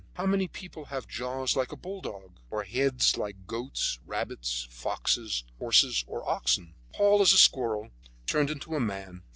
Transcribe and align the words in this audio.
How 0.15 0.25
many 0.25 0.47
people 0.47 0.85
have 0.85 1.07
jaws 1.07 1.55
like 1.55 1.71
a 1.71 1.75
bulldog, 1.75 2.39
or 2.49 2.63
heads 2.63 3.17
like 3.19 3.45
goats, 3.45 3.99
rabbits, 4.03 4.67
foxes, 4.71 5.43
horses, 5.59 6.03
or 6.07 6.27
oxen. 6.27 6.73
Paul 6.91 7.21
is 7.21 7.33
a 7.33 7.37
squirrel 7.37 7.91
turned 8.25 8.49
into 8.49 8.73
a 8.73 8.79
man. 8.79 9.21